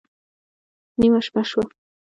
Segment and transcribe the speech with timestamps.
[0.99, 1.63] نېمه شپه شوه